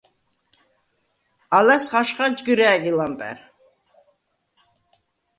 [1.57, 3.37] ალას ხაჟხა ჯგჷრა̄̈გი ლამპა̈რ.